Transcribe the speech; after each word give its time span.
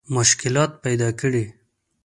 مشکلات 0.15 0.71
پیدا 0.83 1.09
کړي. 1.19 1.43